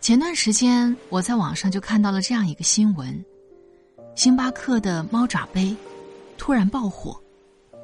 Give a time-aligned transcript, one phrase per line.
[0.00, 3.24] 前段时间，我在网上就看到了这样一个新闻：
[4.14, 5.76] 星巴克的猫爪杯
[6.38, 7.20] 突然爆火，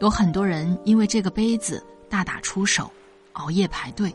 [0.00, 2.90] 有很多人因为这个杯子大打出手，
[3.32, 4.14] 熬夜排队。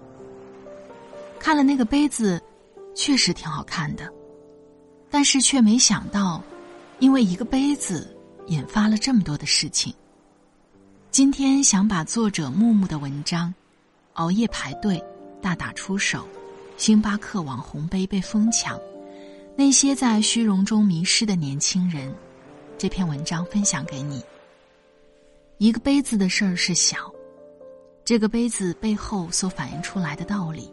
[1.40, 2.42] 看了那个杯子，
[2.96, 4.12] 确实挺好看的，
[5.12, 6.42] 但是却没想到，
[7.00, 9.94] 因为一个杯子引发了这么多的事情。
[11.12, 13.50] 今天想把作者木木的文章
[14.14, 15.04] 《熬夜排队，
[15.42, 16.28] 大打出手》。
[16.80, 18.80] 星巴克网红杯被疯抢，
[19.54, 22.12] 那些在虚荣中迷失的年轻人，
[22.78, 24.24] 这篇文章分享给你。
[25.58, 27.14] 一个杯子的事儿是小，
[28.06, 30.72] 这个杯子背后所反映出来的道理，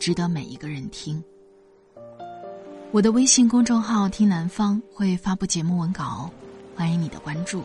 [0.00, 1.22] 值得每一个人听。
[2.90, 6.30] 我的微信公众号“听南方”会发布节目文稿，
[6.74, 7.62] 欢迎你的关注。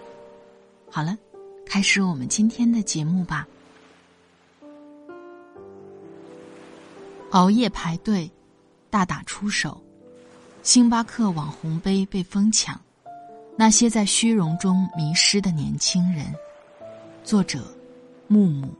[0.91, 1.17] 好了，
[1.65, 3.47] 开始我们今天的节目吧。
[7.31, 8.31] 熬夜排队，
[8.89, 9.81] 大打出手，
[10.63, 12.79] 星巴克网红杯被疯抢，
[13.57, 16.25] 那些在虚荣中迷失的年轻人。
[17.25, 17.61] 作者：
[18.27, 18.73] 木木。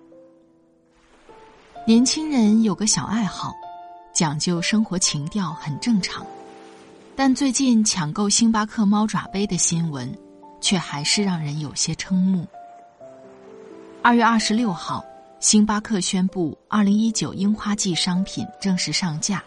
[1.86, 3.53] 年轻人有个小爱好，
[4.13, 6.25] 讲究生活情调很正常，
[7.18, 10.09] 但最近抢购星巴克猫爪杯的新闻，
[10.62, 12.47] 却还是让人有些瞠目。
[14.02, 15.03] 二月二十六号。
[15.40, 19.44] 星巴克宣布，二零一九樱花季商品正式上架。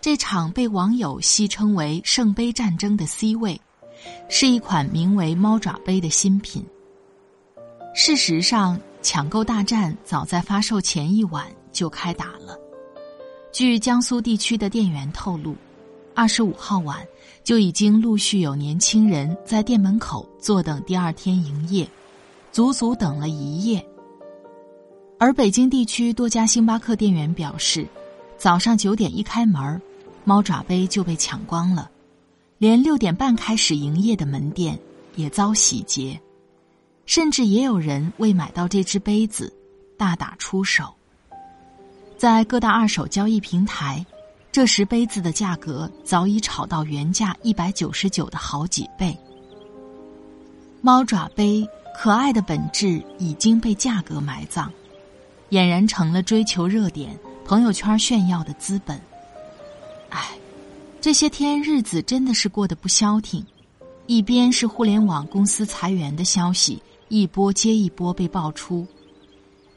[0.00, 3.60] 这场被网友戏称为“圣杯战争”的 C 位，
[4.28, 6.64] 是一款名为“猫爪杯”的新品。
[7.92, 12.56] 事实上，抢购大战早在发售前一晚就开打了。
[13.50, 15.56] 据江苏地区的店员透露，
[16.14, 17.04] 二十五号晚
[17.42, 21.88] 就已经陆续有年轻人在店门口坐等第二天营业，
[22.52, 23.84] 足足等了一夜。
[25.18, 27.86] 而北京地区多家星巴克店员表示，
[28.36, 29.80] 早上九点一开门，
[30.24, 31.90] 猫爪杯就被抢光了，
[32.58, 34.78] 连六点半开始营业的门店
[35.14, 36.20] 也遭洗劫，
[37.06, 39.50] 甚至也有人为买到这只杯子
[39.96, 40.92] 大打出手。
[42.18, 44.04] 在各大二手交易平台，
[44.52, 49.16] 这时杯子的价格早已炒到原价一百九十九的好几倍。
[50.80, 54.70] 猫爪杯可爱的本质已经被价格埋葬。
[55.50, 59.00] 俨然成了追求热点、朋友圈炫耀的资本。
[60.08, 60.36] 唉，
[61.00, 63.44] 这些天日子真的是过得不消停。
[64.06, 68.86] 一边是互联网公司裁员的消息，一波接一波被爆出，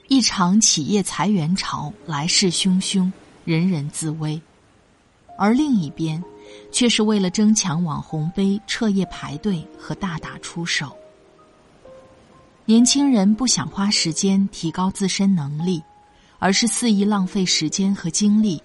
[0.09, 3.09] 一场企业裁员潮来势汹汹，
[3.45, 4.37] 人人自危；
[5.37, 6.21] 而另一边，
[6.73, 10.93] 却是为了争抢网红杯彻夜排队和大打出手。
[12.69, 15.81] 年轻人不想花时间提高自身能力，
[16.37, 18.61] 而是肆意浪费时间和精力，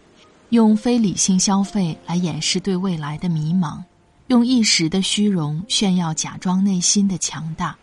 [0.49, 3.81] 用非理性消费来掩饰对未来的迷茫，
[4.27, 7.79] 用一时的虚荣炫耀假装内心的强大，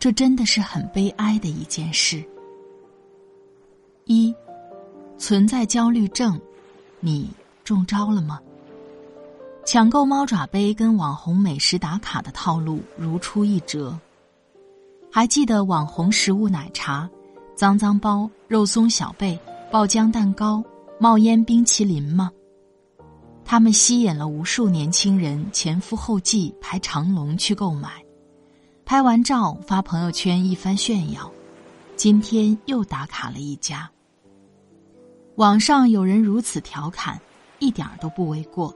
[0.00, 2.20] 这真的是很悲哀的一件事。
[4.06, 4.34] 一，
[5.18, 6.36] 存在焦虑症，
[6.98, 7.30] 你
[7.62, 8.40] 中招了吗？
[9.64, 13.96] 抢购猫爪杯跟网红美食打卡的套路如出一辙。
[15.18, 17.10] 还记得网红食物奶茶、
[17.56, 19.36] 脏脏包、肉松小贝、
[19.68, 20.62] 爆浆蛋糕、
[21.00, 22.30] 冒烟冰淇淋吗？
[23.44, 28.00] 他们吸引了无数年轻人前赴后继排长龙去购买，
[28.84, 31.28] 拍完照发朋友圈一番炫耀。
[31.96, 33.90] 今天又打卡了一家。
[35.34, 37.20] 网上有人如此调侃，
[37.58, 38.72] 一点都不为过。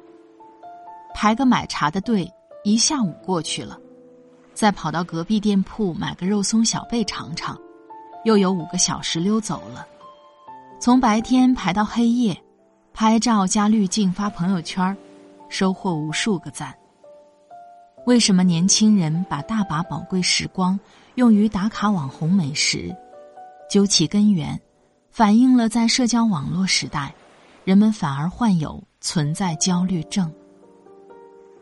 [1.14, 2.28] 排个买茶的队
[2.64, 3.78] 一下午过去了。
[4.54, 7.58] 再跑到隔壁店铺买个肉松小贝尝尝，
[8.24, 9.86] 又有五个小时溜走了。
[10.78, 12.36] 从白天排到黑夜，
[12.92, 14.96] 拍照加滤镜发朋友圈，
[15.48, 16.74] 收获无数个赞。
[18.04, 20.78] 为什么年轻人把大把宝贵时光
[21.14, 22.94] 用于打卡网红美食？
[23.70, 24.60] 究其根源，
[25.10, 27.14] 反映了在社交网络时代，
[27.64, 30.30] 人们反而患有存在焦虑症。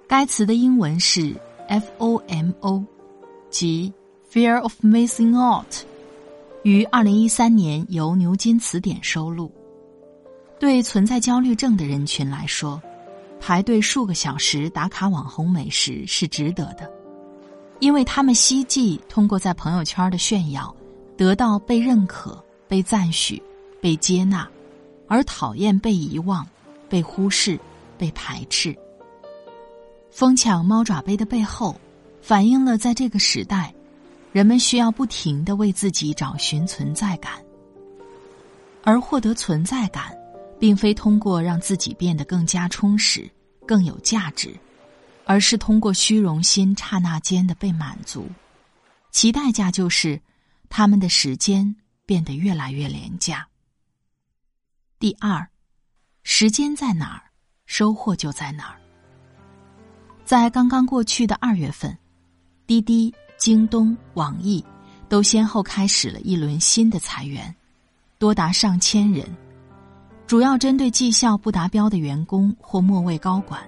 [0.09, 1.37] 该词的英文是
[1.71, 2.85] FOMO，
[3.49, 3.93] 即
[4.33, 5.85] Fear of Missing Out，
[6.65, 9.53] 于二零一三年由牛津词典收录。
[10.59, 12.83] 对存在焦虑症的人群来说，
[13.39, 16.91] 排队数个小时打卡网红美食是值得的，
[17.79, 20.75] 因为他们希冀通过在朋友圈的炫耀，
[21.17, 23.41] 得到被认可、被赞许、
[23.81, 24.47] 被接纳，
[25.07, 26.45] 而讨厌被遗忘、
[26.89, 27.57] 被忽视、
[27.97, 28.77] 被排斥。
[30.11, 31.79] 疯抢猫爪杯的背后，
[32.21, 33.75] 反映了在这个时代，
[34.33, 37.33] 人们需要不停的为自己找寻存在感，
[38.83, 40.19] 而获得存在感。
[40.61, 43.27] 并非通过让自己变得更加充实、
[43.67, 44.55] 更有价值，
[45.25, 48.29] 而是通过虚荣心刹那间的被满足，
[49.11, 50.21] 其代价就是
[50.69, 51.75] 他们的时间
[52.05, 53.49] 变得越来越廉价。
[54.99, 55.49] 第二，
[56.25, 57.33] 时间在哪儿，
[57.65, 58.80] 收获就在哪儿。
[60.31, 61.99] 在刚刚过去的二月份，
[62.65, 64.65] 滴滴、京东、网易
[65.09, 67.53] 都先后开始了一轮新的裁员，
[68.17, 69.27] 多达上千人。
[70.29, 73.61] 主要针对绩效不达标的员工或末位高管。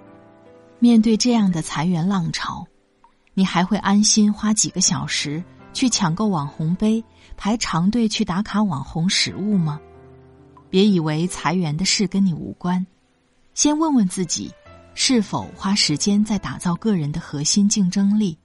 [0.79, 2.65] 面对这样的裁员浪潮，
[3.35, 5.43] 你还会安心花几个小时
[5.73, 7.03] 去抢购网红杯、
[7.37, 9.81] 排长队去打卡网红食物吗？
[10.71, 12.87] 别以为裁员的事跟你无关，
[13.53, 14.53] 先问问自己，
[14.95, 18.39] 是否花时间在打造个人的核心竞争力，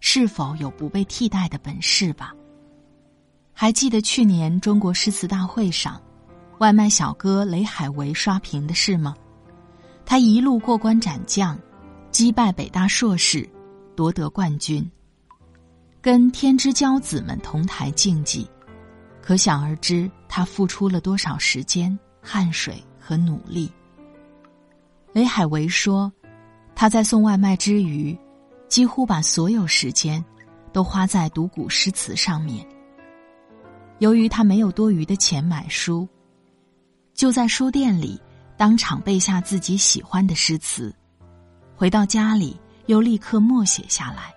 [0.00, 2.32] 是否有不被替代的本事吧。
[3.52, 6.00] 还记得去年中国诗词大会上？
[6.58, 9.14] 外卖小哥雷海为刷屏的事吗？
[10.04, 11.58] 他一路过关斩将，
[12.10, 13.48] 击败北大硕士，
[13.96, 14.88] 夺得冠军，
[16.00, 18.48] 跟天之骄子们同台竞技，
[19.20, 23.70] 可想而知他付出了多少时间、汗水和努力。
[25.12, 26.10] 雷海为说，
[26.74, 28.18] 他在送外卖之余，
[28.66, 30.24] 几乎把所有时间
[30.72, 32.66] 都花在读古诗词上面。
[33.98, 36.08] 由于他没有多余的钱买书。
[37.14, 38.18] 就在书店里，
[38.56, 40.92] 当场背下自己喜欢的诗词，
[41.76, 44.34] 回到家里又立刻默写下来。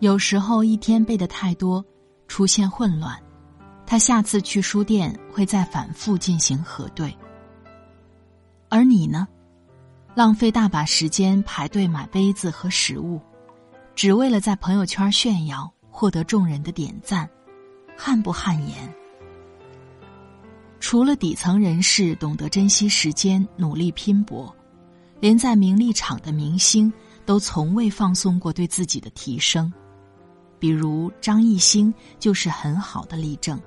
[0.00, 1.82] 有时候一天背的太多，
[2.28, 3.18] 出现混乱，
[3.86, 7.16] 他下次去书店会再反复进行核对。
[8.68, 9.26] 而你呢，
[10.14, 13.18] 浪费大把时间排队买杯子和食物，
[13.94, 17.28] 只为了在朋友圈炫耀，获得众人的点赞，
[17.96, 18.94] 汗不汗颜？
[20.80, 24.54] 除了底层人士懂得珍惜时间、努力拼搏，
[25.18, 26.92] 连在名利场的明星
[27.24, 29.72] 都从未放松过对自己的提升。
[30.58, 33.58] 比如张艺兴就是很好的例证。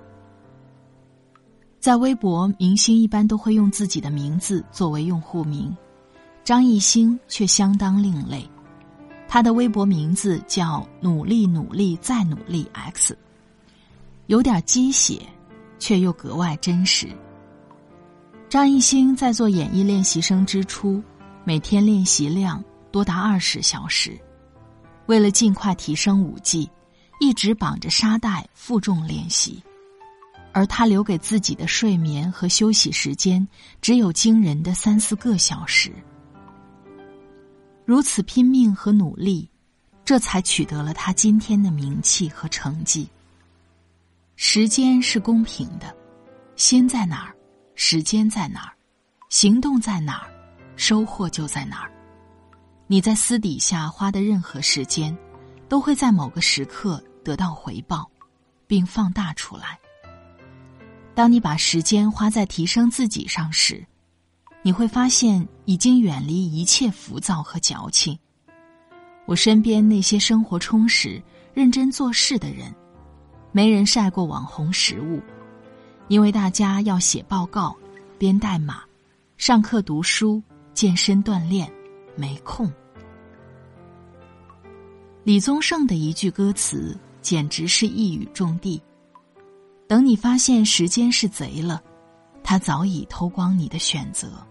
[1.79, 5.75] 在微博，明星一般都会用自己的名字作为用户名，
[6.45, 8.49] 张艺兴却相当另类。
[9.27, 13.17] 他的微博名字叫“努力努力再努力 X”，
[14.27, 15.21] 有点鸡血。
[15.77, 17.09] 却又格外真实。
[18.49, 21.03] 张艺兴在做演艺练习生之初，
[21.43, 24.17] 每天练习量多达二十小时，
[25.07, 26.67] 为了尽快提升舞技，
[27.19, 29.61] 一直绑着沙袋负重练习，
[30.53, 33.45] 而他留给自己的睡眠和休息时间
[33.81, 35.91] 只有惊人的三四个小时。
[37.85, 39.47] 如此拼命和努力，
[40.03, 43.07] 这才取得了他今天的名气和成绩。
[44.35, 45.95] 时间是公平的，
[46.55, 47.33] 心在哪儿，
[47.75, 48.73] 时间在哪儿，
[49.29, 50.27] 行动在哪儿，
[50.75, 51.91] 收获就在哪儿。
[52.87, 55.15] 你在私底下花的任何时间，
[55.69, 58.09] 都会在某个时刻得到回报，
[58.67, 59.79] 并放大出来。
[61.13, 63.85] 当你把时间花在提升自己上时，
[64.65, 68.17] 你会发现已经远离一切浮躁和矫情。
[69.27, 71.21] 我身边那些生活充实、
[71.53, 72.73] 认真做事的人。
[73.51, 75.21] 没人晒过网红食物，
[76.07, 77.77] 因为大家要写报告、
[78.17, 78.81] 编代码、
[79.37, 80.41] 上课读书、
[80.73, 81.71] 健身锻炼，
[82.15, 82.67] 没空。
[85.23, 88.81] 李宗盛的一句歌词简直是一语中的：
[89.87, 91.79] 等你发现时间是贼了，
[92.43, 94.43] 他早已偷光你的选择。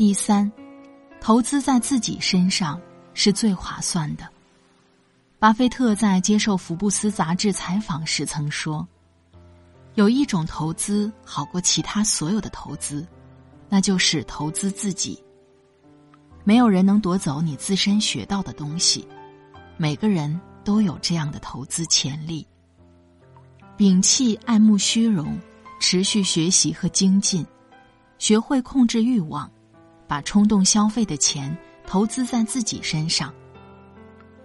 [0.00, 0.50] 第三，
[1.20, 2.80] 投资在自己身上
[3.12, 4.26] 是最划算的。
[5.38, 8.88] 巴菲特在接受福布斯杂志采访时曾说
[9.96, 13.06] ：“有一种投资好过其他所有的投资，
[13.68, 15.22] 那就是投资自己。
[16.44, 19.06] 没有人能夺走你自身学到的东西，
[19.76, 22.46] 每个人都有这样的投资潜力。
[23.76, 25.38] 摒弃爱慕虚荣，
[25.78, 27.46] 持续学习和精进，
[28.16, 29.46] 学会控制欲望，
[30.10, 33.32] 把冲动消费的钱投资在自己身上，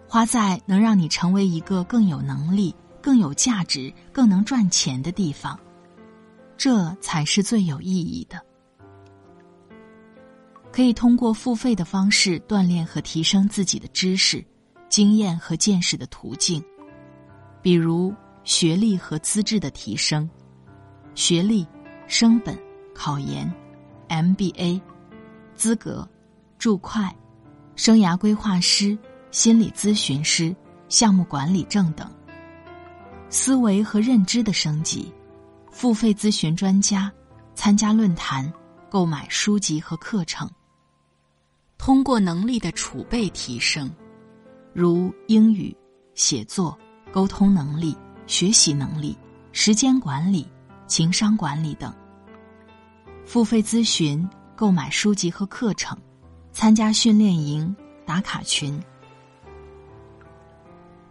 [0.08, 5.60] 花在能让你成为一个更有能力、更有价值、更能赚钱的地方，
[6.56, 8.40] 这才是最有意义的。
[10.72, 14.46] 可以通过付费的方式锻炼和提升自己的知识、
[14.88, 16.64] 经验和见识的途径，
[17.64, 20.30] 比如学历和资质的提升，
[21.16, 21.66] 学历、
[22.06, 22.56] 升本、
[22.94, 23.52] 考研、
[24.10, 24.80] MBA、
[25.56, 26.08] 资格、
[26.58, 27.02] 注会、
[27.76, 28.98] 生涯规划师、
[29.32, 30.56] 心理咨询师、
[30.90, 32.08] 项目管理证等；
[33.30, 35.12] 思维和认知的升级，
[35.72, 37.12] 付费咨询专家、
[37.54, 38.52] 参加论坛、
[38.90, 40.50] 购买书籍和课程。
[41.78, 43.92] 通过能力的储备提升，
[44.74, 45.76] 如英语、
[46.14, 46.78] 写作、
[47.12, 47.96] 沟通能力、
[48.28, 49.18] 学习能力、
[49.52, 50.48] 时间管理、
[50.88, 51.94] 情商管理等。
[53.26, 55.98] 付费咨询、购买书籍和课程，
[56.52, 58.82] 参加训练营、打卡群。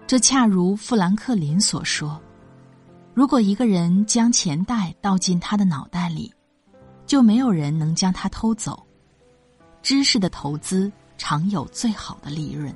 [0.07, 2.21] 这恰如富兰克林所说
[3.15, 6.33] ：“如果一个人将钱袋倒进他的脑袋里，
[7.07, 8.85] 就没有人能将它偷走。”
[9.83, 12.75] 知识的投资常有最好的利润。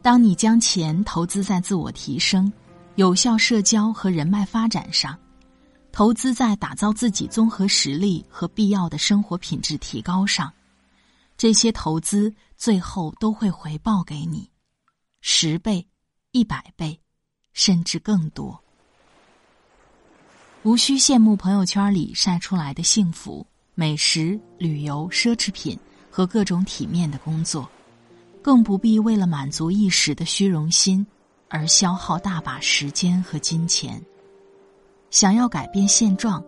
[0.00, 2.50] 当你将钱投资在自我提升、
[2.94, 5.18] 有效社交和人脉发展上，
[5.98, 10.54] 投资在打造自己综合实力和必要的生活品质提高上，
[11.36, 14.48] 这些投资最后都会回报给你
[15.22, 15.84] 十倍、
[16.30, 17.00] 一百倍，
[17.52, 18.62] 甚至更多。
[20.62, 23.44] 无需羡慕朋友圈里晒出来的幸福。
[23.74, 25.76] 美食、旅游、奢侈品
[26.08, 27.68] 和各种体面的工作，
[28.40, 31.04] 更不必为了满足一时的虚荣心
[31.48, 34.00] 而消耗大把时间和金钱。
[35.10, 36.44] 想要改变现状，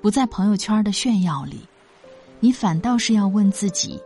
[0.00, 1.60] 不在朋友圈的炫耀里，
[2.40, 4.00] 你反倒是要问自己：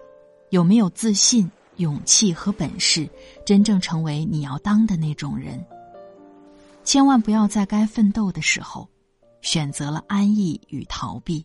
[0.50, 3.08] 有没有自信、勇气和本事，
[3.44, 5.64] 真正成为你要当的那种人？
[6.84, 8.88] 千万不要在该奋斗的时候，
[9.40, 11.44] 选择了安逸与逃避。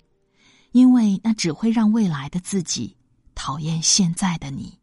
[0.72, 2.96] 因为那只会让未来的自己
[3.34, 4.78] 讨厌现在的你。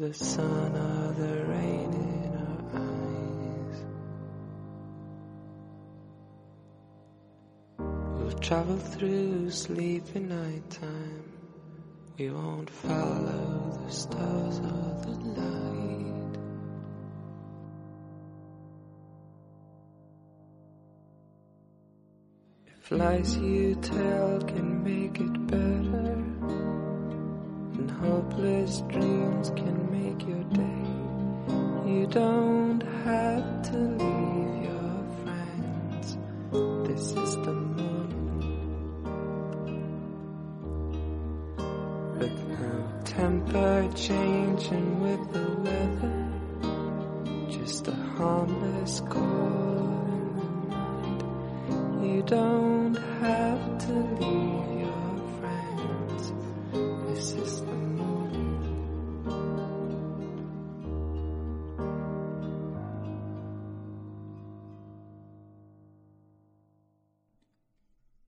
[0.00, 3.84] the sun or the rain in our eyes.
[8.16, 11.24] We'll travel through sleepy nighttime.
[12.18, 16.38] We won't follow the stars or the light.
[22.68, 24.99] If lies you tell can be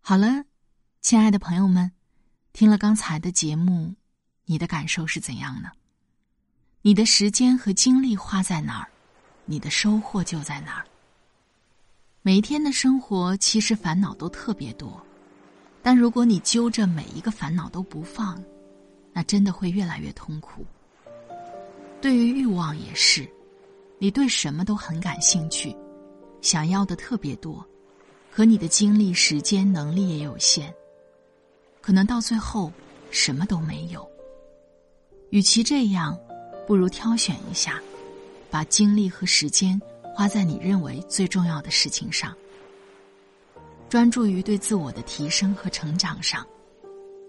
[0.05, 0.43] 好了，
[1.01, 1.93] 亲爱的朋友们，
[2.53, 3.95] 听了刚才的节目，
[4.47, 5.71] 你的感受是怎样呢？
[6.81, 8.89] 你的时间和精力花在哪儿，
[9.45, 10.85] 你的收获就在哪儿。
[12.21, 15.01] 每一天的生活其实烦恼都特别多，
[15.85, 18.43] 但如果你揪着每一个烦恼都不放，
[19.13, 20.67] 那真的会越来越痛苦。
[22.01, 23.31] 对于欲望也是，
[24.01, 25.73] 你对什么都很感兴趣，
[26.41, 27.65] 想要的特别多，
[28.35, 30.75] 可你的精力、时间、能力也有限，
[31.83, 32.73] 可能到最后
[33.11, 34.09] 什么都没有。
[35.29, 36.19] 与其这样，
[36.67, 37.79] 不如挑选一下，
[38.51, 39.81] 把精力和时间。
[40.15, 42.37] 花在你认为最重要的事情上，
[43.89, 46.47] 专注于对自我的提升和成长上，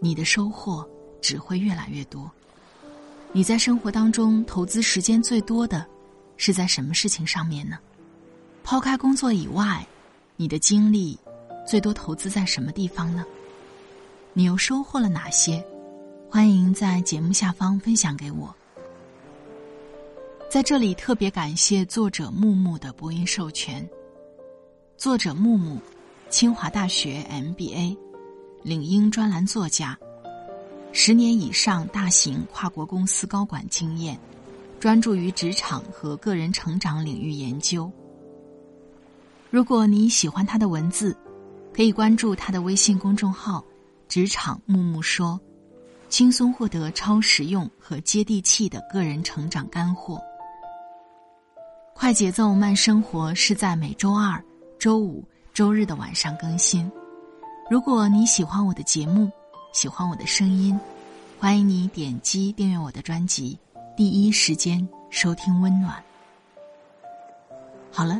[0.01, 0.85] 你的收获
[1.21, 2.29] 只会越来越多。
[3.31, 5.85] 你在生活当中投资时间最多的，
[6.35, 7.77] 是在什么事情上面呢？
[8.65, 9.87] 抛开工作以外，
[10.35, 11.17] 你的精力
[11.65, 13.23] 最多投资在什么地方呢？
[14.33, 15.63] 你又收获了哪些？
[16.27, 18.53] 欢迎在节目下方分享给我。
[20.49, 23.87] 在这里特别感谢作者木木的播音授权，
[24.97, 25.79] 作者木木，
[26.29, 27.95] 清华大学 MBA，
[28.63, 29.97] 领英专栏作家，
[30.91, 34.19] 十年以上大型跨国公司高管经验，
[34.79, 37.91] 专注于职场和个人成长领域研究。
[39.53, 41.15] 如果你喜欢他的文字，
[41.71, 43.63] 可以关注他的微信公众号
[44.09, 45.39] “职场木木说”，
[46.09, 50.19] 轻松获得超实用和接地气的个人成长干货。
[51.93, 54.43] 快节奏慢生活是在每周二、
[54.79, 56.91] 周五、周日的晚上更新。
[57.69, 59.31] 如果你喜欢我的节目，
[59.71, 60.75] 喜欢我的声音，
[61.39, 63.55] 欢迎你点击订阅我的专辑，
[63.95, 66.03] 第一时间收听温暖。
[67.91, 68.19] 好了，